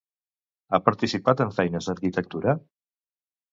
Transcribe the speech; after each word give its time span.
Ha 0.71 0.79
participat 0.87 1.45
en 1.45 1.53
feines 1.59 1.91
d'arquitectura? 1.91 2.59